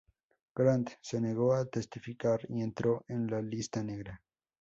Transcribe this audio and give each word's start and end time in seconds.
Grant 0.55 0.89
se 0.99 1.21
negó 1.21 1.53
a 1.53 1.65
testificar 1.65 2.41
y 2.49 2.63
entró 2.63 3.05
en 3.07 3.27
la 3.27 3.39
lista 3.39 3.83
negra. 3.83 4.19